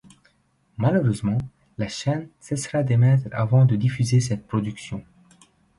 [0.77, 1.37] Malheureusement,
[1.77, 5.05] la chaîne cessera d'émettre avant de diffuser cette production.